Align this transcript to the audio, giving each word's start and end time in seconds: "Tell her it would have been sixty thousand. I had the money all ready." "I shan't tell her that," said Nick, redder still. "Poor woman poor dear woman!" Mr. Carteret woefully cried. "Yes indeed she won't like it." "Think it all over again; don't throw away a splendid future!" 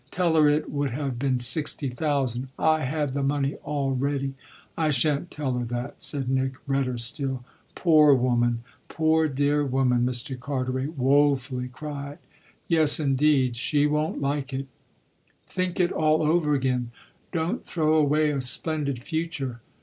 "Tell 0.09 0.35
her 0.35 0.49
it 0.49 0.71
would 0.71 0.89
have 0.89 1.19
been 1.19 1.37
sixty 1.37 1.87
thousand. 1.87 2.47
I 2.57 2.85
had 2.85 3.13
the 3.13 3.21
money 3.21 3.53
all 3.61 3.91
ready." 3.91 4.33
"I 4.75 4.89
shan't 4.89 5.29
tell 5.29 5.53
her 5.59 5.65
that," 5.65 6.01
said 6.01 6.27
Nick, 6.27 6.55
redder 6.65 6.97
still. 6.97 7.45
"Poor 7.75 8.15
woman 8.15 8.63
poor 8.87 9.27
dear 9.27 9.63
woman!" 9.63 10.03
Mr. 10.03 10.39
Carteret 10.39 10.97
woefully 10.97 11.67
cried. 11.67 12.17
"Yes 12.67 12.99
indeed 12.99 13.55
she 13.55 13.85
won't 13.85 14.19
like 14.19 14.51
it." 14.53 14.65
"Think 15.45 15.79
it 15.79 15.91
all 15.91 16.23
over 16.23 16.55
again; 16.55 16.89
don't 17.31 17.63
throw 17.63 17.93
away 17.93 18.31
a 18.31 18.41
splendid 18.41 19.03
future!" 19.03 19.61